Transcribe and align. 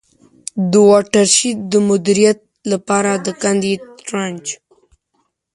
د 0.71 0.73
واټر 0.89 1.25
شید 1.35 1.57
د 1.71 1.73
مدیریت 1.89 2.39
له 2.69 2.77
پاره 2.87 3.13
د 3.25 3.27
کندي 3.41 3.73
Trench. 4.07 4.47